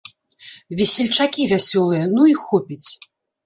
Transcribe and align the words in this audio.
Весельчакі 0.79 1.47
вясёлыя, 1.53 2.11
ну 2.17 2.21
і 2.33 2.37
хопіць. 2.43 2.87